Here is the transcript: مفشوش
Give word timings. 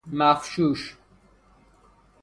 مفشوش 0.07 0.97